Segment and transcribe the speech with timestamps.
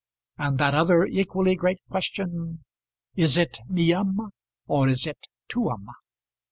[0.39, 2.63] and that other equally great question,
[3.15, 4.31] "Is it meum
[4.65, 5.85] or is it tuum?"